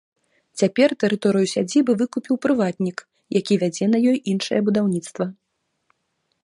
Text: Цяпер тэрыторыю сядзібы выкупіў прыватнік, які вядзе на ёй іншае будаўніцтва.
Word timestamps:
Цяпер 0.59 0.89
тэрыторыю 1.03 1.45
сядзібы 1.53 1.91
выкупіў 2.01 2.35
прыватнік, 2.47 2.97
які 3.39 3.53
вядзе 3.65 3.85
на 3.93 3.97
ёй 4.13 4.17
іншае 4.33 4.59
будаўніцтва. 4.71 5.25